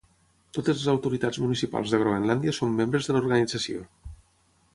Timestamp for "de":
1.95-1.99, 3.11-3.17